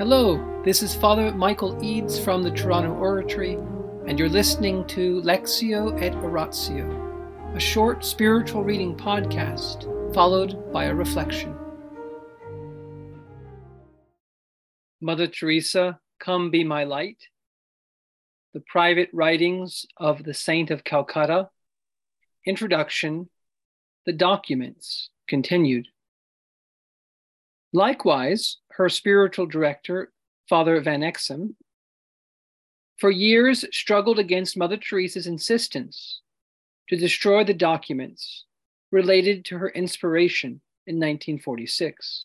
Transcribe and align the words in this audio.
Hello, 0.00 0.62
this 0.64 0.82
is 0.82 0.94
Father 0.94 1.30
Michael 1.30 1.78
Eads 1.84 2.18
from 2.18 2.42
the 2.42 2.50
Toronto 2.50 2.94
Oratory, 2.94 3.58
and 4.06 4.18
you're 4.18 4.30
listening 4.30 4.86
to 4.86 5.20
Lectio 5.20 6.00
et 6.00 6.14
Oratio, 6.14 7.52
a 7.54 7.60
short 7.60 8.02
spiritual 8.02 8.64
reading 8.64 8.96
podcast 8.96 9.84
followed 10.14 10.72
by 10.72 10.84
a 10.84 10.94
reflection. 10.94 11.54
Mother 15.02 15.26
Teresa, 15.26 16.00
Come 16.18 16.50
Be 16.50 16.64
My 16.64 16.84
Light, 16.84 17.18
the 18.54 18.64
private 18.68 19.10
writings 19.12 19.84
of 19.98 20.24
the 20.24 20.32
Saint 20.32 20.70
of 20.70 20.82
Calcutta, 20.82 21.50
introduction, 22.46 23.28
the 24.06 24.14
documents 24.14 25.10
continued. 25.28 25.88
Likewise, 27.72 28.58
her 28.72 28.88
spiritual 28.88 29.46
director, 29.46 30.12
Father 30.48 30.80
Van 30.80 31.00
Exem, 31.02 31.54
for 32.98 33.10
years 33.10 33.64
struggled 33.72 34.18
against 34.18 34.56
Mother 34.56 34.76
Teresa's 34.76 35.26
insistence 35.26 36.20
to 36.88 36.96
destroy 36.96 37.44
the 37.44 37.54
documents 37.54 38.44
related 38.90 39.44
to 39.46 39.58
her 39.58 39.70
inspiration 39.70 40.60
in 40.86 40.96
1946. 40.96 42.24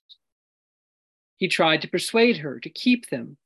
He 1.37 1.47
tried 1.47 1.81
to 1.81 1.87
persuade 1.87 2.37
her 2.37 2.59
to 2.59 2.69
keep 2.69 3.09
them 3.09 3.37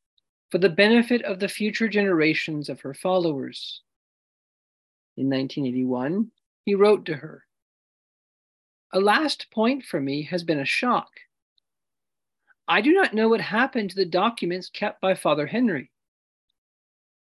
for 0.50 0.58
the 0.58 0.70
benefit 0.70 1.22
of 1.24 1.40
the 1.40 1.50
future 1.50 1.90
generations 1.90 2.70
of 2.70 2.82
her 2.82 2.94
followers. 2.94 3.82
In 5.18 5.30
1981, 5.30 6.32
he 6.66 6.76
wrote 6.76 7.06
to 7.06 7.16
her 7.16 7.46
A 8.94 9.00
last 9.00 9.52
point 9.52 9.84
for 9.84 10.00
me 10.00 10.24
has 10.24 10.44
been 10.44 10.60
a 10.60 10.66
shock 10.66 11.10
I 12.72 12.82
do 12.82 12.94
not 12.94 13.16
know 13.16 13.28
what 13.30 13.42
happened 13.42 13.90
to 13.90 13.96
the 13.96 14.06
documents 14.06 14.70
kept 14.70 15.02
by 15.02 15.16
Father 15.16 15.48
Henry. 15.48 15.90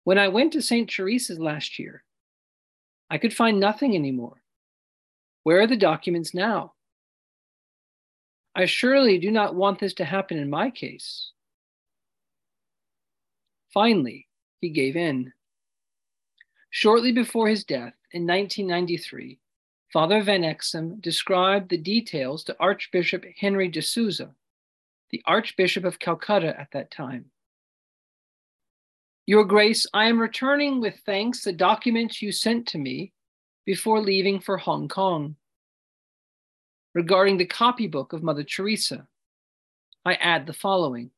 When 0.03 0.19
I 0.19 0.27
went 0.27 0.53
to 0.53 0.61
St. 0.61 0.87
Teresa's 0.87 1.39
last 1.39 1.79
year, 1.79 2.03
I 3.09 3.17
could 3.17 3.33
find 3.33 3.59
nothing 3.59 3.95
anymore. 3.95 4.43
Where 5.41 5.59
are 5.59 5.67
the 5.67 5.75
documents 5.75 6.35
now? 6.35 6.73
I 8.53 8.65
surely 8.65 9.17
do 9.17 9.31
not 9.31 9.55
want 9.55 9.79
this 9.79 9.95
to 9.95 10.05
happen 10.05 10.37
in 10.37 10.51
my 10.51 10.69
case. 10.69 11.31
Finally, 13.73 14.27
he 14.61 14.69
gave 14.69 14.95
in. 14.95 15.33
Shortly 16.69 17.11
before 17.11 17.47
his 17.47 17.63
death 17.63 17.95
in 18.11 18.27
1993, 18.27 19.39
Father 19.91 20.21
Van 20.21 20.43
Exem 20.43 21.01
described 21.01 21.69
the 21.69 21.77
details 21.77 22.43
to 22.43 22.55
Archbishop 22.59 23.25
Henry 23.39 23.67
D'Souza, 23.67 24.35
the 25.11 25.21
Archbishop 25.25 25.85
of 25.85 25.99
Calcutta 25.99 26.59
at 26.59 26.69
that 26.73 26.91
time. 26.91 27.25
Your 29.25 29.43
Grace, 29.43 29.85
I 29.93 30.05
am 30.05 30.19
returning 30.19 30.81
with 30.81 31.01
thanks 31.05 31.43
the 31.43 31.53
documents 31.53 32.21
you 32.21 32.31
sent 32.31 32.67
to 32.69 32.77
me 32.77 33.13
before 33.65 34.01
leaving 34.01 34.39
for 34.39 34.57
Hong 34.57 34.87
Kong. 34.87 35.35
Regarding 36.95 37.37
the 37.37 37.45
copybook 37.45 38.13
of 38.13 38.23
Mother 38.23 38.43
Teresa, 38.43 39.07
I 40.03 40.15
add 40.15 40.47
the 40.47 40.53
following 40.53 41.11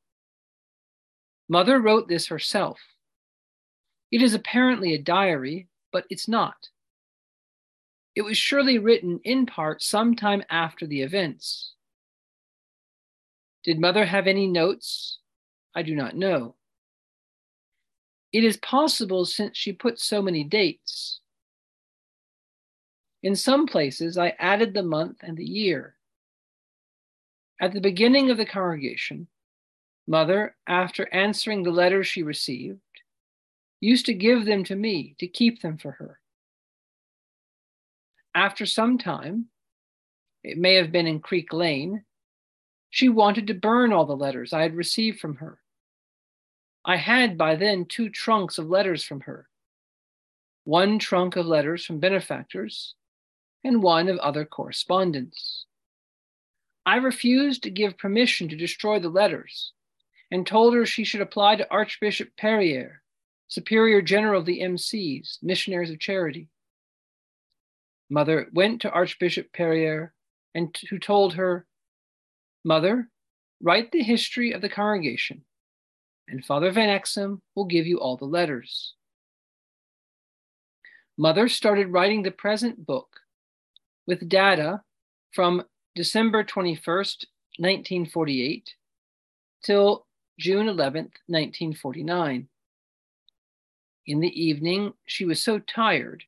Mother 1.48 1.80
wrote 1.80 2.08
this 2.08 2.28
herself. 2.28 2.80
It 4.12 4.22
is 4.22 4.34
apparently 4.34 4.94
a 4.94 5.02
diary, 5.02 5.68
but 5.94 6.06
it's 6.10 6.28
not. 6.28 6.70
It 8.16 8.24
was 8.24 8.38
surely 8.38 8.78
written 8.78 9.22
in 9.24 9.46
part 9.46 9.82
sometime 9.82 10.44
after 10.50 10.86
the 10.86 11.02
events. 11.02 11.74
Did 13.64 13.80
mother 13.80 14.06
have 14.06 14.28
any 14.28 14.48
notes? 14.48 15.20
I 15.76 15.84
do 15.84 15.96
not 15.96 16.16
know. 16.16 16.56
It 18.34 18.44
is 18.44 18.58
possible 18.58 19.26
since 19.26 19.58
she 19.58 19.74
put 19.74 20.00
so 20.00 20.22
many 20.22 20.44
dates. 20.44 21.20
In 23.24 23.36
some 23.36 23.68
places, 23.68 24.18
I 24.18 24.36
added 24.40 24.74
the 24.74 24.84
month 24.84 25.18
and 25.22 25.38
the 25.38 25.46
year. 25.46 25.96
At 27.60 27.74
the 27.74 27.82
beginning 27.82 28.32
of 28.32 28.38
the 28.38 28.46
congregation, 28.46 29.28
Mother, 30.08 30.56
after 30.66 31.14
answering 31.14 31.64
the 31.64 31.72
letters 31.72 32.08
she 32.08 32.24
received, 32.24 32.80
used 33.80 34.06
to 34.08 34.14
give 34.14 34.46
them 34.46 34.64
to 34.64 34.76
me 34.76 35.16
to 35.20 35.28
keep 35.28 35.62
them 35.62 35.78
for 35.78 35.92
her. 35.92 36.20
After 38.34 38.66
some 38.66 38.98
time, 38.98 39.48
it 40.44 40.58
may 40.58 40.76
have 40.76 40.92
been 40.92 41.06
in 41.06 41.20
Creek 41.20 41.54
Lane, 41.54 42.04
she 42.92 43.10
wanted 43.10 43.48
to 43.48 43.54
burn 43.56 43.92
all 43.92 44.06
the 44.06 44.16
letters 44.16 44.54
I 44.54 44.62
had 44.62 44.76
received 44.76 45.20
from 45.20 45.38
her. 45.38 45.60
I 46.86 46.98
had 46.98 47.38
by 47.38 47.56
then 47.56 47.86
two 47.86 48.10
trunks 48.10 48.58
of 48.58 48.70
letters 48.70 49.04
from 49.04 49.22
her 49.22 49.48
one 50.64 51.00
trunk 51.00 51.36
of 51.36 51.48
letters 51.48 51.84
from 51.84 52.00
benefactors, 52.00 52.94
and 53.64 53.82
one 53.82 54.08
of 54.08 54.18
other 54.20 54.46
correspondence. 54.46 55.66
I 56.86 56.98
refused 56.98 57.64
to 57.64 57.72
give 57.72 57.98
permission 57.98 58.48
to 58.50 58.56
destroy 58.56 59.00
the 59.00 59.10
letters 59.10 59.74
and 60.30 60.46
told 60.46 60.76
her 60.76 60.86
she 60.86 61.04
should 61.04 61.22
apply 61.22 61.56
to 61.56 61.72
Archbishop 61.72 62.30
Périer, 62.40 62.98
Superior 63.48 64.04
General 64.04 64.42
of 64.42 64.46
the 64.46 64.62
MCs, 64.62 65.40
Missionaries 65.42 65.90
of 65.90 66.00
Charity. 66.00 66.50
Mother 68.10 68.48
went 68.54 68.82
to 68.82 68.92
Archbishop 68.92 69.52
Périer 69.52 70.12
and 70.54 70.78
who 70.90 71.00
told 71.00 71.34
her 71.34 71.66
Mother, 72.64 73.10
write 73.62 73.92
the 73.92 74.04
history 74.04 74.52
of 74.52 74.62
the 74.62 74.70
congregation, 74.70 75.44
and 76.28 76.46
Father 76.46 76.72
Van 76.72 76.90
Exem 76.90 77.42
will 77.56 77.66
give 77.66 77.88
you 77.88 78.00
all 78.00 78.18
the 78.18 78.26
letters. 78.26 78.94
Mother 81.18 81.48
started 81.48 81.88
writing 81.88 82.24
the 82.24 82.32
present 82.32 82.86
book 82.86 83.20
with 84.06 84.30
data 84.30 84.82
from 85.32 85.64
December 85.96 86.44
21st, 86.44 87.26
1948, 87.58 88.76
till 89.64 90.06
June 90.40 90.68
11th, 90.68 91.18
1949. 91.28 92.48
In 94.08 94.20
the 94.20 94.42
evening, 94.42 94.94
she 95.06 95.26
was 95.26 95.44
so 95.44 95.60
tired 95.60 96.24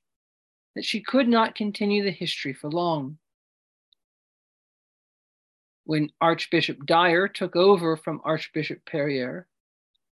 that 0.75 0.85
she 0.85 1.01
could 1.01 1.27
not 1.27 1.55
continue 1.55 2.03
the 2.03 2.11
history 2.11 2.53
for 2.53 2.69
long 2.69 3.17
when 5.85 6.09
Archbishop 6.21 6.85
Dyer 6.85 7.27
took 7.27 7.55
over 7.55 7.97
from 7.97 8.21
Archbishop 8.23 8.85
Périer, 8.85 9.45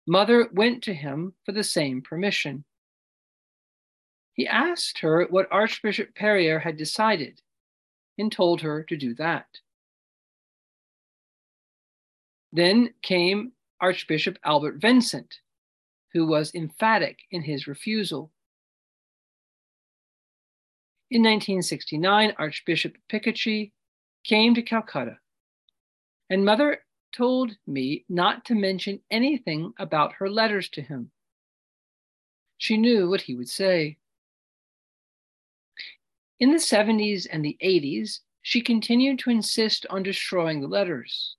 Mother 0.07 0.50
went 0.52 0.84
to 0.84 0.94
him 0.94 1.34
for 1.46 1.52
the 1.52 1.63
same 1.63 2.02
permission. 2.02 2.63
He 4.34 4.47
asked 4.47 5.00
her 5.00 5.28
what 5.30 5.52
Archbishop 5.52 6.16
Périer 6.16 6.62
had 6.62 6.78
decided 6.78 7.41
and 8.18 8.31
told 8.31 8.62
her 8.62 8.84
to 8.84 8.97
do 8.97 9.13
that. 9.16 9.46
Then 12.51 12.94
came 13.03 13.51
Archbishop 13.80 14.40
Albert 14.44 14.78
Vincent, 14.78 15.36
who 16.13 16.25
was 16.25 16.56
emphatic 16.56 17.19
in 17.30 17.44
his 17.44 17.68
refusal. 17.68 18.31
In 21.12 21.22
1969, 21.22 22.34
Archbishop 22.40 22.97
Picachy 23.07 23.72
came 24.24 24.56
to 24.56 24.62
Calcutta 24.62 25.19
and 26.29 26.45
mother 26.45 26.84
told 27.12 27.57
me 27.66 28.06
not 28.07 28.45
to 28.45 28.56
mention 28.56 29.01
anything 29.09 29.73
about 29.79 30.13
her 30.13 30.29
letters 30.29 30.69
to 30.69 30.81
him. 30.81 31.12
She 32.57 32.78
knew 32.78 33.09
what 33.09 33.22
he 33.22 33.35
would 33.35 33.50
say. 33.50 33.97
In 36.39 36.51
the 36.51 36.57
70s 36.57 37.28
and 37.31 37.44
the 37.44 37.57
80s, 37.63 38.19
she 38.41 38.62
continued 38.62 39.19
to 39.19 39.29
insist 39.29 39.85
on 39.89 40.03
destroying 40.03 40.62
the 40.62 40.68
letters. 40.68 41.35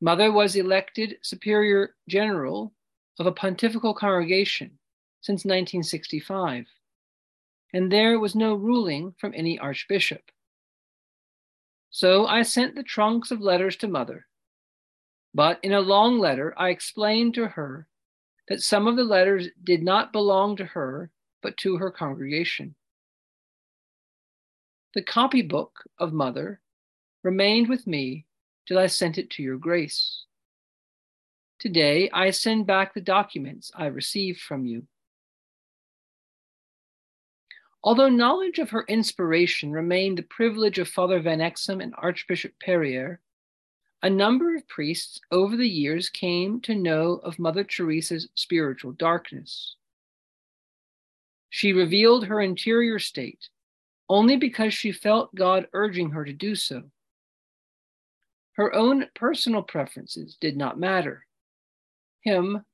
Mother 0.00 0.32
was 0.32 0.56
elected 0.56 1.18
Superior 1.22 1.94
General 2.08 2.72
of 3.18 3.26
a 3.26 3.32
pontifical 3.32 3.94
congregation 3.94 4.78
since 5.20 5.44
1965, 5.44 6.66
and 7.72 7.90
there 7.90 8.18
was 8.18 8.34
no 8.34 8.54
ruling 8.54 9.14
from 9.18 9.32
any 9.34 9.58
archbishop. 9.58 10.30
So 11.90 12.26
I 12.26 12.42
sent 12.42 12.74
the 12.74 12.82
trunks 12.82 13.30
of 13.30 13.40
letters 13.40 13.76
to 13.76 13.88
mother. 13.88 14.26
But 15.34 15.60
in 15.62 15.72
a 15.72 15.80
long 15.80 16.18
letter, 16.18 16.54
I 16.56 16.70
explained 16.70 17.34
to 17.34 17.48
her 17.48 17.88
that 18.48 18.62
some 18.62 18.86
of 18.86 18.96
the 18.96 19.04
letters 19.04 19.48
did 19.64 19.82
not 19.82 20.12
belong 20.12 20.56
to 20.56 20.64
her, 20.64 21.10
but 21.42 21.56
to 21.58 21.76
her 21.76 21.90
congregation. 21.90 22.74
The 24.94 25.02
copybook 25.02 25.84
of 25.98 26.12
Mother 26.12 26.60
remained 27.22 27.68
with 27.68 27.86
me 27.86 28.24
till 28.66 28.78
I 28.78 28.86
sent 28.86 29.18
it 29.18 29.28
to 29.30 29.42
your 29.42 29.58
grace. 29.58 30.24
Today, 31.58 32.08
I 32.10 32.30
send 32.30 32.66
back 32.66 32.94
the 32.94 33.00
documents 33.00 33.70
I 33.74 33.86
received 33.86 34.40
from 34.40 34.64
you. 34.64 34.86
Although 37.86 38.08
knowledge 38.08 38.58
of 38.58 38.70
her 38.70 38.84
inspiration 38.88 39.70
remained 39.70 40.18
the 40.18 40.24
privilege 40.24 40.80
of 40.80 40.88
Father 40.88 41.20
Van 41.20 41.38
Exem 41.38 41.80
and 41.80 41.94
Archbishop 41.96 42.52
Périer, 42.58 43.18
a 44.02 44.10
number 44.10 44.56
of 44.56 44.66
priests 44.66 45.20
over 45.30 45.56
the 45.56 45.68
years 45.68 46.08
came 46.08 46.60
to 46.62 46.74
know 46.74 47.20
of 47.22 47.38
Mother 47.38 47.62
Teresa's 47.62 48.28
spiritual 48.34 48.90
darkness. 48.90 49.76
She 51.50 51.72
revealed 51.72 52.26
her 52.26 52.40
interior 52.40 52.98
state 52.98 53.48
only 54.08 54.36
because 54.36 54.74
she 54.74 54.90
felt 54.90 55.34
God 55.36 55.68
urging 55.72 56.10
her 56.10 56.24
to 56.24 56.32
do 56.32 56.56
so. 56.56 56.90
Her 58.54 58.74
own 58.74 59.06
personal 59.14 59.62
preferences 59.62 60.36
did 60.40 60.56
not 60.56 60.76
matter. 60.76 61.24
Him 62.22 62.64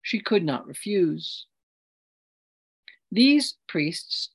she 0.00 0.18
could 0.18 0.44
not 0.44 0.66
refuse. 0.66 1.46
These 3.10 3.58
priests 3.68 4.30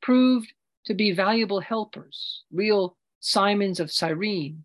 proved 0.00 0.52
to 0.86 0.94
be 0.94 1.12
valuable 1.12 1.60
helpers, 1.60 2.44
real 2.52 2.96
Simons 3.20 3.80
of 3.80 3.92
Cyrene 3.92 4.64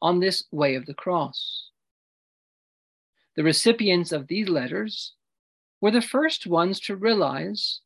on 0.00 0.20
this 0.20 0.44
way 0.52 0.74
of 0.76 0.86
the 0.86 0.94
cross. 0.94 1.70
The 3.36 3.42
recipients 3.44 4.12
of 4.12 4.28
these 4.28 4.48
letters 4.48 5.14
were 5.80 5.90
the 5.90 6.02
first 6.02 6.46
ones 6.46 6.80
to 6.80 6.96
realize 6.96 7.80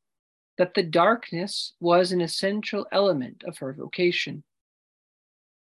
that 0.59 0.75
the 0.75 0.83
darkness 0.83 1.73
was 1.81 2.13
an 2.13 2.21
essential 2.21 2.87
element 2.93 3.43
of 3.47 3.59
her 3.59 3.73
vocation. 3.73 4.45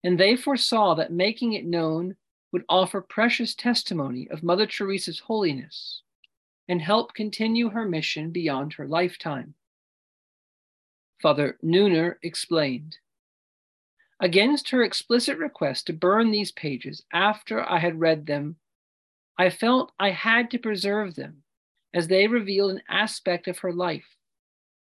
And 0.05 0.19
they 0.19 0.37
foresaw 0.37 0.95
that 0.97 1.13
making 1.13 1.53
it 1.53 1.65
known 1.65 2.17
would 2.53 2.65
offer 2.69 3.01
precious 3.01 3.55
testimony 3.55 4.29
of 4.31 4.43
Mother 4.43 4.67
Teresa's 4.67 5.21
holiness 5.21 6.03
and 6.69 6.83
help 6.83 7.15
continue 7.15 7.71
her 7.71 7.85
mission 7.85 8.31
beyond 8.31 8.75
her 8.75 8.87
lifetime. 8.87 9.55
Father 11.23 11.57
Neuner 11.63 12.17
explained 12.25 12.99
Against 14.19 14.71
her 14.71 14.83
explicit 14.83 15.39
request 15.39 15.87
to 15.87 15.93
burn 15.93 16.33
these 16.33 16.51
pages 16.51 17.05
after 17.13 17.63
I 17.63 17.79
had 17.79 18.01
read 18.01 18.27
them, 18.27 18.57
I 19.39 19.49
felt 19.49 19.93
I 20.01 20.11
had 20.11 20.51
to 20.51 20.59
preserve 20.59 21.15
them 21.15 21.45
as 21.95 22.09
they 22.09 22.27
revealed 22.27 22.73
an 22.73 22.83
aspect 22.89 23.47
of 23.47 23.59
her 23.59 23.73
life, 23.73 24.17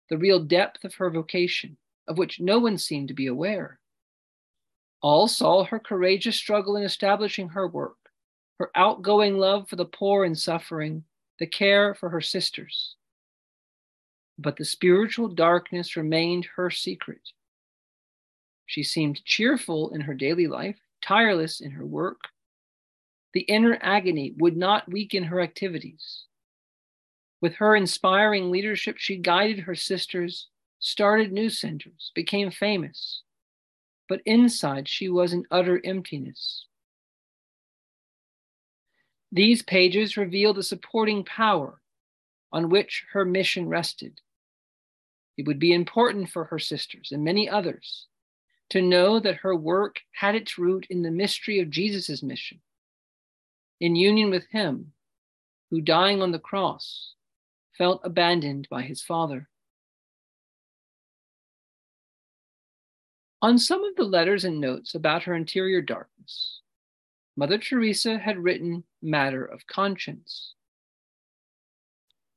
the 0.10 0.18
real 0.18 0.44
depth 0.44 0.84
of 0.84 0.96
her 0.96 1.12
vocation, 1.12 1.78
of 2.08 2.18
which 2.18 2.40
no 2.40 2.58
one 2.58 2.80
seemed 2.80 3.10
to 3.10 3.14
be 3.14 3.28
aware. 3.28 3.80
All 5.02 5.28
saw 5.28 5.64
her 5.66 5.80
courageous 5.80 6.36
struggle 6.36 6.76
in 6.76 6.84
establishing 6.84 7.50
her 7.50 7.68
work, 7.68 8.10
her 8.58 8.72
outgoing 8.76 9.38
love 9.38 9.70
for 9.70 9.76
the 9.76 9.86
poor 9.86 10.26
and 10.26 10.38
suffering, 10.38 11.04
the 11.38 11.48
care 11.48 11.94
for 11.94 12.10
her 12.10 12.22
sisters. 12.22 12.96
But 14.38 14.58
the 14.58 14.66
spiritual 14.66 15.28
darkness 15.28 15.96
remained 15.96 16.48
her 16.56 16.70
secret 16.70 17.22
she 18.66 18.82
seemed 18.82 19.24
cheerful 19.24 19.94
in 19.94 20.02
her 20.02 20.16
daily 20.16 20.48
life, 20.48 20.80
tireless 21.00 21.62
in 21.62 21.70
her 21.72 21.86
work. 21.86 22.30
The 23.34 23.42
inner 23.42 23.78
agony 23.82 24.34
would 24.38 24.58
not 24.58 24.92
weaken 24.92 25.26
her 25.26 25.42
activities. 25.42 26.26
With 27.40 27.54
her 27.58 27.76
inspiring 27.76 28.50
leadership, 28.50 28.98
she 28.98 29.18
guided 29.18 29.60
her 29.60 29.76
sisters, 29.76 30.48
started 30.80 31.32
new 31.32 31.52
centers, 31.52 32.12
became 32.16 32.50
famous. 32.50 33.22
But 34.10 34.22
inside, 34.26 34.88
she 34.88 35.08
was 35.08 35.34
in 35.34 35.46
utter 35.52 35.80
emptiness. 35.84 36.66
These 39.32 39.62
pages 39.62 40.18
reveal 40.18 40.54
the 40.54 40.64
supporting 40.64 41.24
power 41.26 41.80
on 42.54 42.70
which 42.70 43.04
her 43.12 43.26
mission 43.26 43.68
rested. 43.68 44.22
It 45.38 45.48
would 45.48 45.60
be 45.60 45.74
important 45.74 46.30
for 46.30 46.46
her 46.46 46.60
sisters 46.60 47.12
and 47.12 47.24
many 47.24 47.50
others 47.50 48.08
to 48.70 48.82
know 48.82 49.20
that 49.20 49.38
her 49.38 49.56
work 49.56 50.00
had 50.14 50.36
its 50.36 50.58
root 50.58 50.86
in 50.90 51.02
the 51.02 51.12
mystery 51.12 51.60
of 51.60 51.72
Jesus' 51.72 52.24
mission, 52.24 52.62
in 53.82 53.96
union 53.96 54.30
with 54.30 54.46
him, 54.52 54.94
who 55.72 55.82
dying 55.82 56.22
on 56.22 56.32
the 56.32 56.40
cross 56.40 57.16
felt 57.78 58.02
abandoned 58.04 58.68
by 58.70 58.84
his 58.84 59.02
Father. 59.02 59.50
On 63.42 63.58
some 63.58 63.84
of 63.84 63.96
the 63.96 64.04
letters 64.04 64.46
and 64.46 64.62
notes 64.62 64.96
about 64.96 65.24
her 65.24 65.36
interior 65.36 65.82
darkness, 65.82 66.62
Mother 67.36 67.58
Teresa 67.58 68.20
had 68.20 68.38
written 68.38 68.84
matter 69.02 69.44
of 69.44 69.66
conscience. 69.66 70.54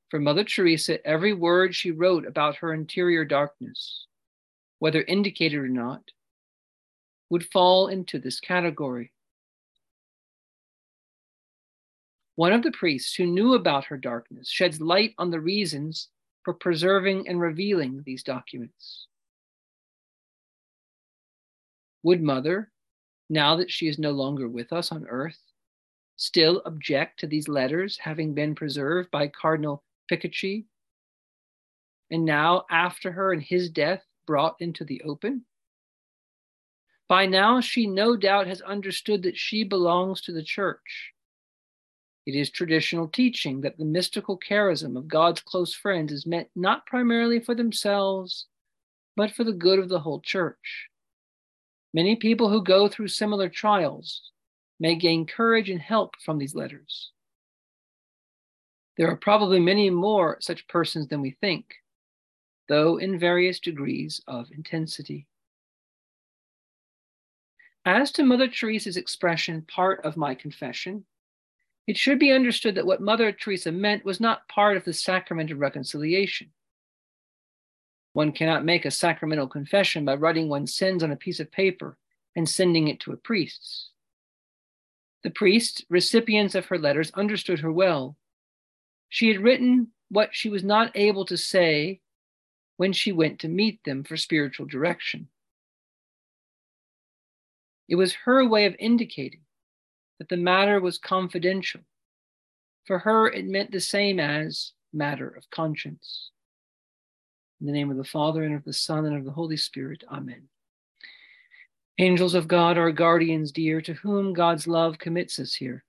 For 0.09 0.21
Mother 0.21 0.45
Teresa, 0.45 1.05
every 1.05 1.33
word 1.33 1.75
she 1.75 1.91
wrote 1.91 2.27
about 2.27 2.57
her 2.57 2.73
interior 2.73 3.25
darkness, 3.25 4.07
whether 4.79 5.03
indicated 5.03 5.59
or 5.59 5.69
not, 5.69 6.03
would 7.29 7.45
fall 7.51 7.89
into 7.89 8.21
this 8.21 8.39
category. 8.39 9.13
One 12.37 12.53
of 12.53 12.63
the 12.63 12.71
priests 12.71 13.15
who 13.15 13.27
knew 13.27 13.55
about 13.55 13.87
her 13.87 13.97
darkness 13.97 14.49
sheds 14.49 14.81
light 14.81 15.15
on 15.19 15.31
the 15.31 15.41
reasons 15.41 16.09
for 16.45 16.55
preserving 16.55 17.29
and 17.29 17.41
revealing 17.41 18.03
these 18.05 18.23
documents. 18.23 19.09
Would 22.05 22.23
Mother, 22.23 22.71
now 23.29 23.57
that 23.57 23.73
she 23.73 23.89
is 23.89 23.99
no 23.99 24.13
longer 24.13 24.49
with 24.49 24.73
us 24.73 24.93
on 24.93 25.07
earth, 25.09 25.41
still 26.15 26.63
object 26.65 27.19
to 27.21 27.27
these 27.27 27.49
letters 27.49 27.99
having 27.99 28.35
been 28.35 28.55
preserved 28.55 29.11
by 29.11 29.27
Cardinal 29.27 29.83
Picachy, 30.09 30.67
and 32.11 32.25
now, 32.25 32.65
after 32.71 33.13
her 33.13 33.33
and 33.33 33.43
his 33.43 33.69
death, 33.69 34.05
brought 34.27 34.57
into 34.61 34.85
the 34.85 35.03
open? 35.03 35.45
By 37.09 37.27
now, 37.27 37.61
she 37.61 37.87
no 37.87 38.17
doubt 38.17 38.47
has 38.47 38.61
understood 38.61 39.23
that 39.23 39.37
she 39.37 39.65
belongs 39.65 40.21
to 40.23 40.33
the 40.33 40.43
church. 40.43 41.13
It 42.27 42.35
is 42.35 42.51
traditional 42.51 43.07
teaching 43.07 43.61
that 43.61 43.79
the 43.79 43.85
mystical 43.85 44.39
charism 44.39 44.97
of 44.97 45.07
God's 45.07 45.41
close 45.41 45.73
friends 45.73 46.13
is 46.13 46.27
meant 46.27 46.49
not 46.57 46.87
primarily 46.87 47.39
for 47.39 47.55
themselves, 47.55 48.47
but 49.15 49.31
for 49.31 49.45
the 49.45 49.53
good 49.53 49.79
of 49.79 49.89
the 49.89 50.01
whole 50.01 50.21
church. 50.21 50.89
Many 51.95 52.17
people 52.17 52.49
who 52.49 52.63
go 52.63 52.89
through 52.89 53.09
similar 53.09 53.49
trials 53.49 54.33
may 54.81 54.97
gain 54.97 55.27
courage 55.27 55.71
and 55.71 55.81
help 55.81 56.15
from 56.25 56.39
these 56.39 56.55
letters. 56.55 57.13
There 58.97 59.11
are 59.11 59.17
probably 59.17 59.61
many 59.61 59.91
more 59.91 60.39
such 60.41 60.69
persons 60.69 61.09
than 61.09 61.21
we 61.21 61.33
think, 61.33 61.75
though 62.69 62.97
in 62.97 63.19
various 63.19 63.61
degrees 63.61 64.21
of 64.27 64.51
intensity. 64.53 65.27
As 67.85 68.11
to 68.13 68.25
Mother 68.25 68.49
Teresa's 68.49 68.97
expression, 68.97 69.63
part 69.63 70.05
of 70.05 70.17
my 70.17 70.35
confession, 70.35 71.05
it 71.87 71.97
should 71.97 72.19
be 72.19 72.33
understood 72.33 72.75
that 72.75 72.87
what 72.87 73.01
Mother 73.01 73.31
Teresa 73.31 73.71
meant 73.71 74.05
was 74.05 74.19
not 74.19 74.49
part 74.49 74.77
of 74.77 74.85
the 74.85 74.93
sacrament 74.93 75.53
of 75.53 75.61
reconciliation. 75.61 76.51
One 78.13 78.33
cannot 78.33 78.65
make 78.65 78.87
a 78.87 78.91
sacramental 78.91 79.47
confession 79.47 80.05
by 80.05 80.15
writing 80.15 80.49
one's 80.49 80.75
sins 80.75 81.03
on 81.03 81.13
a 81.13 81.17
piece 81.17 81.39
of 81.39 81.53
paper 81.53 81.97
and 82.35 82.49
sending 82.49 82.89
it 82.89 82.99
to 83.01 83.13
a 83.13 83.17
priest. 83.17 83.91
The 85.23 85.31
priests, 85.31 85.85
recipients 85.89 86.55
of 86.55 86.67
her 86.67 86.79
letters, 86.79 87.11
understood 87.13 87.61
her 87.61 87.71
well. 87.71 88.17
She 89.09 89.29
had 89.29 89.43
written 89.43 89.89
what 90.09 90.31
she 90.33 90.49
was 90.49 90.63
not 90.63 90.93
able 90.95 91.25
to 91.27 91.37
say 91.37 92.01
when 92.77 92.93
she 92.93 93.13
went 93.13 93.41
to 93.41 93.49
meet 93.49 93.83
them 93.85 94.05
for 94.05 94.17
spiritual 94.17 94.67
direction. 94.67 95.29
It 97.89 97.97
was 97.97 98.15
her 98.25 98.47
way 98.47 98.67
of 98.67 98.75
indicating 98.79 99.41
that 100.19 100.29
the 100.29 100.37
matter 100.37 100.81
was 100.81 100.99
confidential. 100.99 101.83
For 102.85 103.01
her, 103.01 103.29
it 103.29 103.47
meant 103.47 103.71
the 103.73 103.81
same 103.81 104.21
as 104.21 104.73
matter 104.93 105.29
of 105.29 105.51
conscience. 105.51 106.31
In 107.61 107.67
the 107.67 107.73
name 107.73 107.91
of 107.91 107.97
the 107.97 108.05
Father, 108.05 108.45
and 108.45 108.55
of 108.55 108.65
the 108.65 108.73
Son, 108.73 109.07
and 109.07 109.17
of 109.17 109.25
the 109.25 109.33
Holy 109.33 109.57
Spirit, 109.57 110.05
Amen. 110.11 110.49
Angels 111.99 112.35
of 112.35 112.49
God, 112.49 112.77
our 112.77 112.93
guardians 112.93 113.53
dear, 113.53 113.81
to 113.81 113.95
whom 113.95 114.35
God's 114.35 114.67
love 114.67 114.99
commits 114.99 115.39
us 115.39 115.55
here, 115.55 115.85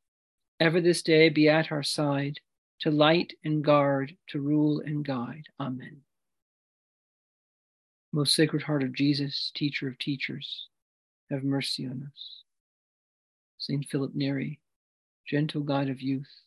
ever 0.60 0.80
this 0.80 1.02
day 1.02 1.28
be 1.30 1.50
at 1.50 1.72
our 1.72 1.84
side, 1.84 2.40
to 2.82 2.92
light 2.92 3.34
and 3.44 3.64
guard, 3.64 4.16
to 4.28 4.40
rule 4.40 4.82
and 4.86 5.06
guide. 5.06 5.46
Amen. 5.60 6.02
Most 8.14 8.36
Sacred 8.36 8.64
Heart 8.64 8.84
of 8.84 8.94
Jesus, 8.94 9.52
teacher 9.56 9.88
of 9.88 9.98
teachers, 10.00 10.68
have 11.30 11.44
mercy 11.44 11.86
on 11.86 12.10
us. 12.12 12.44
Saint 13.58 13.86
Philip 13.86 14.12
Neri, 14.14 14.60
gentle 15.28 15.62
guide 15.62 15.90
of 15.90 16.02
youth, 16.02 16.42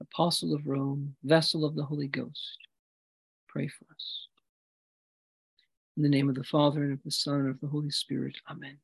apostle 0.00 0.54
of 0.54 0.66
Rome, 0.66 1.16
vessel 1.24 1.64
of 1.64 1.74
the 1.74 1.84
Holy 1.84 2.08
Ghost, 2.08 2.58
pray 3.48 3.68
for 3.68 3.86
us. 3.94 4.26
In 5.96 6.02
the 6.02 6.08
name 6.08 6.28
of 6.28 6.34
the 6.34 6.44
Father, 6.44 6.82
and 6.84 6.92
of 6.92 7.02
the 7.04 7.10
Son, 7.10 7.40
and 7.40 7.50
of 7.50 7.60
the 7.60 7.68
Holy 7.68 7.90
Spirit, 7.90 8.36
Amen. 8.50 8.76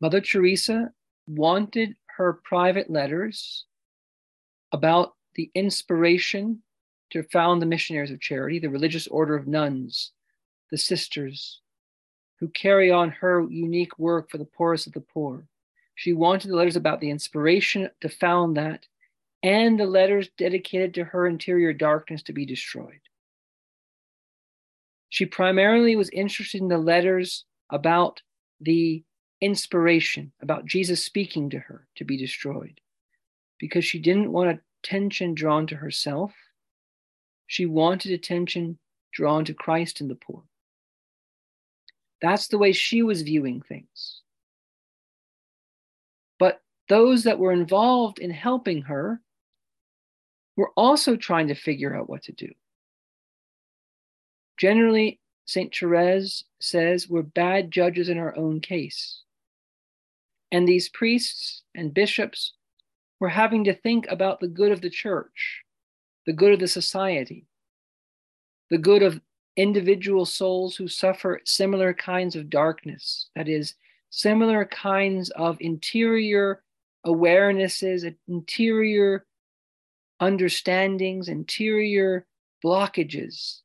Mother 0.00 0.20
Teresa 0.20 0.92
wanted 1.26 1.96
her 2.16 2.40
private 2.44 2.90
letters 2.90 3.64
about 4.72 5.14
the 5.34 5.50
inspiration 5.54 6.62
to 7.10 7.22
found 7.24 7.60
the 7.60 7.66
Missionaries 7.66 8.10
of 8.10 8.20
Charity, 8.20 8.58
the 8.58 8.70
religious 8.70 9.06
order 9.06 9.34
of 9.34 9.46
nuns 9.46 10.12
the 10.70 10.78
sisters 10.78 11.60
who 12.38 12.48
carry 12.48 12.90
on 12.90 13.10
her 13.10 13.46
unique 13.48 13.98
work 13.98 14.30
for 14.30 14.38
the 14.38 14.44
poorest 14.44 14.86
of 14.86 14.92
the 14.92 15.00
poor. 15.00 15.46
She 15.94 16.12
wanted 16.12 16.50
the 16.50 16.56
letters 16.56 16.76
about 16.76 17.00
the 17.00 17.10
inspiration 17.10 17.90
to 18.00 18.08
found 18.08 18.56
that 18.56 18.86
and 19.42 19.78
the 19.78 19.86
letters 19.86 20.28
dedicated 20.36 20.94
to 20.94 21.04
her 21.04 21.26
interior 21.26 21.72
darkness 21.72 22.22
to 22.24 22.32
be 22.32 22.44
destroyed. 22.44 23.00
She 25.08 25.26
primarily 25.26 25.96
was 25.96 26.10
interested 26.10 26.60
in 26.60 26.68
the 26.68 26.78
letters 26.78 27.44
about 27.70 28.20
the 28.60 29.02
inspiration, 29.40 30.32
about 30.40 30.66
Jesus 30.66 31.04
speaking 31.04 31.50
to 31.50 31.58
her 31.58 31.86
to 31.96 32.04
be 32.04 32.16
destroyed, 32.16 32.80
because 33.58 33.84
she 33.84 33.98
didn't 33.98 34.32
want 34.32 34.60
attention 34.82 35.34
drawn 35.34 35.66
to 35.68 35.76
herself. 35.76 36.32
She 37.46 37.66
wanted 37.66 38.12
attention 38.12 38.78
drawn 39.12 39.44
to 39.46 39.54
Christ 39.54 40.00
and 40.00 40.10
the 40.10 40.14
poor. 40.14 40.42
That's 42.20 42.48
the 42.48 42.58
way 42.58 42.72
she 42.72 43.02
was 43.02 43.22
viewing 43.22 43.62
things. 43.62 44.22
But 46.38 46.60
those 46.88 47.24
that 47.24 47.38
were 47.38 47.52
involved 47.52 48.18
in 48.18 48.30
helping 48.30 48.82
her 48.82 49.20
were 50.56 50.72
also 50.76 51.16
trying 51.16 51.48
to 51.48 51.54
figure 51.54 51.96
out 51.96 52.10
what 52.10 52.24
to 52.24 52.32
do. 52.32 52.52
Generally, 54.56 55.20
St. 55.46 55.74
Therese 55.74 56.44
says 56.60 57.08
we're 57.08 57.22
bad 57.22 57.70
judges 57.70 58.08
in 58.08 58.18
our 58.18 58.36
own 58.36 58.60
case. 58.60 59.22
And 60.50 60.66
these 60.66 60.88
priests 60.88 61.62
and 61.74 61.92
bishops 61.92 62.54
were 63.20 63.28
having 63.28 63.64
to 63.64 63.74
think 63.74 64.06
about 64.08 64.40
the 64.40 64.48
good 64.48 64.72
of 64.72 64.80
the 64.80 64.90
church, 64.90 65.62
the 66.26 66.32
good 66.32 66.52
of 66.52 66.60
the 66.60 66.68
society, 66.68 67.46
the 68.70 68.78
good 68.78 69.02
of 69.02 69.20
individual 69.56 70.24
souls 70.24 70.76
who 70.76 70.88
suffer 70.88 71.40
similar 71.44 71.92
kinds 71.92 72.36
of 72.36 72.48
darkness, 72.48 73.28
that 73.34 73.48
is, 73.48 73.74
similar 74.10 74.64
kinds 74.64 75.30
of 75.30 75.58
interior 75.60 76.62
awarenesses, 77.06 78.14
interior 78.28 79.26
understandings, 80.20 81.28
interior 81.28 82.26
blockages 82.64 83.60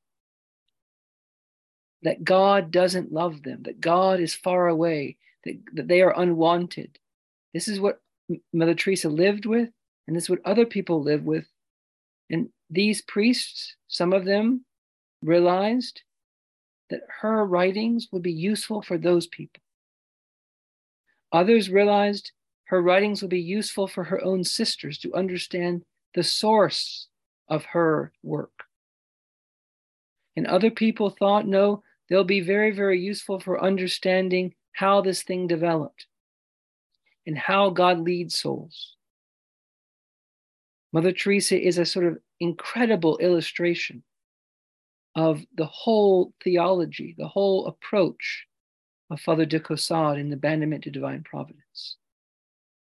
that 2.03 2.23
God 2.23 2.71
doesn't 2.71 3.13
love 3.13 3.43
them, 3.43 3.63
that 3.63 3.79
God 3.79 4.19
is 4.19 4.35
far 4.35 4.67
away, 4.67 5.17
that, 5.45 5.87
they 5.87 6.01
are 6.01 6.19
unwanted. 6.19 6.99
This 7.53 7.67
is 7.67 7.79
what 7.79 8.01
Mother 8.51 8.75
Teresa 8.75 9.09
lived 9.09 9.45
with, 9.45 9.69
and 10.07 10.15
this 10.15 10.23
is 10.23 10.29
what 10.29 10.45
other 10.45 10.65
people 10.65 11.01
live 11.01 11.23
with. 11.23 11.45
And 12.29 12.49
these 12.69 13.01
priests, 13.01 13.75
some 13.87 14.13
of 14.13 14.25
them 14.25 14.65
realized 15.21 16.01
that 16.89 17.01
her 17.21 17.45
writings 17.45 18.07
would 18.11 18.23
be 18.23 18.31
useful 18.31 18.81
for 18.81 18.97
those 18.97 19.27
people. 19.27 19.61
Others 21.31 21.69
realized 21.69 22.31
her 22.65 22.81
writings 22.81 23.21
would 23.21 23.31
be 23.31 23.41
useful 23.41 23.87
for 23.87 24.03
her 24.03 24.23
own 24.23 24.43
sisters 24.43 24.97
to 24.99 25.13
understand 25.13 25.83
the 26.15 26.23
source 26.23 27.07
of 27.47 27.65
her 27.65 28.11
work. 28.21 28.63
And 30.35 30.47
other 30.47 30.71
people 30.71 31.09
thought, 31.09 31.47
no, 31.47 31.83
they'll 32.09 32.23
be 32.23 32.41
very, 32.41 32.71
very 32.71 32.99
useful 32.99 33.39
for 33.39 33.63
understanding 33.63 34.53
how 34.73 35.01
this 35.01 35.23
thing 35.23 35.47
developed 35.47 36.07
and 37.25 37.37
how 37.37 37.69
God 37.69 37.99
leads 37.99 38.37
souls. 38.37 38.95
Mother 40.91 41.11
Teresa 41.11 41.59
is 41.59 41.77
a 41.77 41.85
sort 41.85 42.05
of 42.05 42.19
incredible 42.39 43.17
illustration 43.17 44.03
of 45.15 45.43
the 45.55 45.65
whole 45.65 46.33
theology, 46.43 47.15
the 47.17 47.27
whole 47.27 47.67
approach 47.67 48.45
of 49.09 49.19
Father 49.19 49.45
de 49.45 49.59
Caussade 49.59 50.17
in 50.17 50.29
the 50.29 50.35
Abandonment 50.35 50.83
to 50.83 50.91
Divine 50.91 51.23
Providence. 51.23 51.97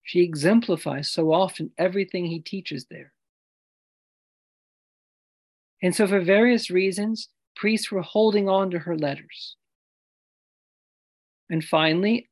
She 0.03 0.21
exemplifies 0.21 1.11
so 1.11 1.33
often 1.33 1.73
everything 1.79 2.27
he 2.27 2.41
teaches 2.41 2.87
there. 2.91 3.13
And 5.83 5.95
so, 5.95 6.07
for 6.07 6.21
various 6.21 6.71
reasons, 6.71 7.29
priests 7.57 7.91
were 7.91 8.03
holding 8.03 8.49
on 8.49 8.71
to 8.71 8.79
her 8.79 8.97
letters. 8.97 9.57
And 11.55 11.63
finally, 11.63 12.29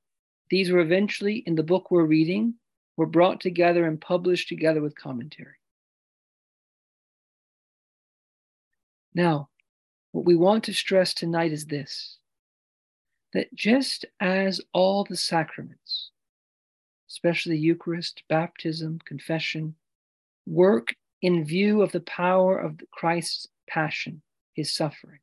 these 0.51 0.73
were 0.73 0.81
eventually, 0.81 1.45
in 1.47 1.55
the 1.55 1.63
book 1.63 1.93
we're 1.93 2.05
reading, 2.05 2.55
were 2.97 3.07
brought 3.07 3.41
together 3.41 3.87
and 3.87 4.01
published 4.01 4.49
together 4.49 4.81
with 4.81 4.99
commentary. 4.99 5.55
Now, 9.15 9.49
what 10.11 10.25
we 10.25 10.35
want 10.35 10.65
to 10.65 10.75
stress 10.75 11.15
tonight 11.15 11.53
is 11.53 11.67
this 11.67 12.19
that 13.33 13.55
just 13.55 14.07
as 14.19 14.61
all 14.75 15.05
the 15.05 15.17
sacraments, 15.17 16.11
especially 17.09 17.55
the 17.55 17.63
Eucharist, 17.63 18.25
baptism, 18.29 18.99
confession, 19.05 19.77
work 20.47 20.97
in 21.21 21.45
view 21.45 21.81
of 21.81 21.93
the 21.93 22.01
power 22.01 22.59
of 22.59 22.81
Christ's 22.91 23.47
passion, 23.69 24.21
his 24.55 24.75
suffering. 24.75 25.21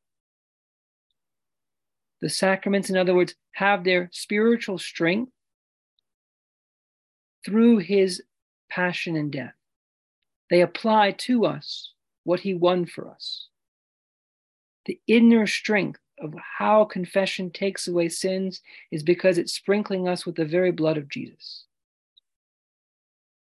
The 2.22 2.30
sacraments, 2.30 2.90
in 2.90 2.98
other 2.98 3.16
words, 3.16 3.36
have 3.54 3.84
their 3.84 4.10
spiritual 4.12 4.78
strength 4.78 5.32
through 7.46 7.78
his 7.78 8.22
passion 8.70 9.16
and 9.16 9.32
death. 9.32 9.54
They 10.50 10.62
apply 10.62 11.12
to 11.12 11.46
us 11.46 11.94
what 12.24 12.42
he 12.42 12.54
won 12.54 12.86
for 12.86 13.10
us 13.10 13.50
the 14.90 15.00
inner 15.06 15.46
strength 15.46 16.00
of 16.20 16.34
how 16.58 16.84
confession 16.84 17.52
takes 17.52 17.88
away 17.88 18.10
sins 18.10 18.60
is 18.92 19.04
because 19.04 19.38
it's 19.38 19.54
sprinkling 19.54 20.08
us 20.08 20.26
with 20.26 20.36
the 20.36 20.46
very 20.46 20.72
blood 20.72 20.98
of 20.98 21.08
Jesus. 21.08 21.66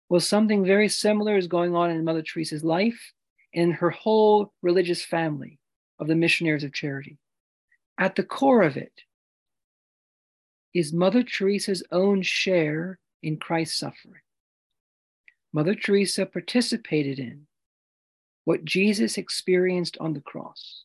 Well, 0.07 0.21
something 0.21 0.63
very 0.63 0.87
similar 0.87 1.35
is 1.35 1.47
going 1.47 1.75
on 1.75 1.91
in 1.91 2.05
Mother 2.05 2.21
Teresa's 2.21 2.63
life 2.63 3.11
and 3.53 3.73
her 3.73 3.89
whole 3.89 4.53
religious 4.61 5.03
family 5.03 5.59
of 5.99 6.07
the 6.07 6.15
missionaries 6.15 6.63
of 6.63 6.71
charity. 6.71 7.17
At 7.97 8.15
the 8.15 8.23
core 8.23 8.63
of 8.63 8.77
it 8.77 9.01
is 10.73 10.91
Mother 10.91 11.23
Teresa's 11.23 11.83
own 11.91 12.21
share 12.21 12.99
in 13.23 13.37
Christ's 13.37 13.79
suffering. 13.79 14.21
Mother 15.53 15.75
Teresa 15.75 16.25
participated 16.25 17.17
in 17.17 17.47
what 18.43 18.65
Jesus 18.65 19.17
experienced 19.17 19.97
on 19.99 20.13
the 20.13 20.21
cross 20.21 20.83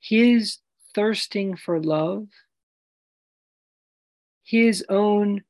his 0.00 0.58
thirsting 0.94 1.56
for 1.56 1.80
love, 1.80 2.28
his 4.44 4.84
own 4.88 5.42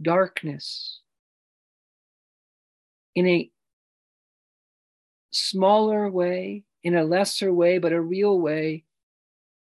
darkness 0.00 1.00
in 3.14 3.28
a 3.28 3.50
smaller 5.30 6.10
way, 6.10 6.64
in 6.82 6.96
a 6.96 7.04
lesser 7.04 7.52
way, 7.52 7.78
but 7.78 7.92
a 7.92 8.00
real 8.00 8.40
way, 8.40 8.84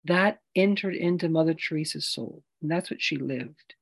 that 0.04 0.40
entered 0.54 0.94
into 0.94 1.28
Mother 1.28 1.54
Teresa's 1.54 2.06
soul. 2.06 2.42
And 2.62 2.70
that's 2.70 2.90
what 2.90 3.02
she 3.02 3.16
lived. 3.16 3.75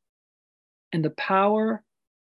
And 0.93 1.05
the 1.05 1.11
power 1.11 1.83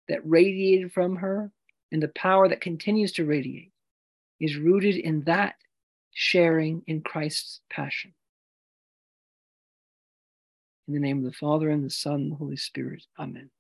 that 0.09 0.27
radiated 0.27 0.93
from 0.93 1.17
her 1.17 1.51
and 1.93 2.03
the 2.03 2.09
power 2.09 2.49
that 2.49 2.61
continues 2.61 3.13
to 3.13 3.25
radiate 3.25 3.73
is 4.41 4.57
rooted 4.57 4.97
in 4.97 5.23
that 5.23 5.55
sharing 6.13 6.83
in 6.87 7.03
Christ's 7.03 7.61
passion. 7.71 8.13
In 10.89 10.95
the 10.95 11.01
name 11.01 11.19
of 11.19 11.25
the 11.25 11.33
Father, 11.33 11.71
and 11.71 11.85
the 11.85 11.91
Son, 11.91 12.15
and 12.15 12.33
the 12.33 12.37
Holy 12.37 12.57
Spirit. 12.57 13.05
Amen. 13.19 13.51